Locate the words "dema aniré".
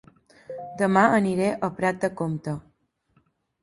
0.79-1.53